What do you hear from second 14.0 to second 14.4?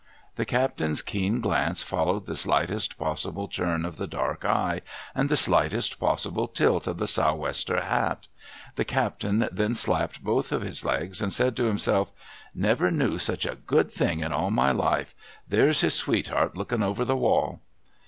in